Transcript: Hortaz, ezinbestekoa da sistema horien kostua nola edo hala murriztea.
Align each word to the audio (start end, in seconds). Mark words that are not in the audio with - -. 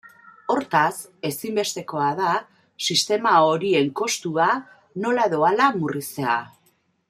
Hortaz, 0.51 0.93
ezinbestekoa 1.29 2.07
da 2.21 2.31
sistema 2.87 3.35
horien 3.51 3.93
kostua 4.03 4.49
nola 5.05 5.29
edo 5.33 5.47
hala 5.51 5.71
murriztea. 5.81 6.41